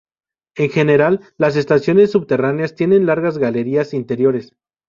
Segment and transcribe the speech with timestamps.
[0.57, 4.51] En general, las estaciones subterráneas tienen largas galerías interiores.